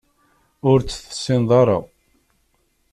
Ur 0.71 0.79
tt-tessineḍ 0.81 1.51
ara 1.61 1.77